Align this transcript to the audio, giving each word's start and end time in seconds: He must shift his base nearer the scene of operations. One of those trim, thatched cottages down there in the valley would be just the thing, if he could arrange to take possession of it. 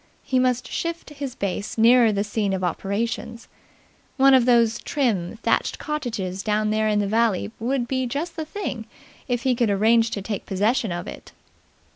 He 0.23 0.39
must 0.39 0.67
shift 0.67 1.11
his 1.11 1.35
base 1.35 1.77
nearer 1.77 2.11
the 2.11 2.23
scene 2.23 2.53
of 2.53 2.63
operations. 2.63 3.47
One 4.17 4.33
of 4.33 4.45
those 4.45 4.79
trim, 4.79 5.37
thatched 5.43 5.77
cottages 5.77 6.41
down 6.41 6.71
there 6.71 6.87
in 6.87 6.97
the 6.97 7.05
valley 7.05 7.51
would 7.59 7.87
be 7.87 8.07
just 8.07 8.35
the 8.35 8.43
thing, 8.45 8.87
if 9.27 9.43
he 9.43 9.53
could 9.53 9.69
arrange 9.69 10.09
to 10.09 10.23
take 10.23 10.47
possession 10.47 10.91
of 10.91 11.05
it. 11.07 11.33